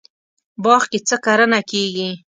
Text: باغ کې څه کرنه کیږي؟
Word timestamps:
باغ 0.63 0.83
کې 0.91 0.99
څه 1.07 1.15
کرنه 1.25 1.59
کیږي؟ 1.69 2.09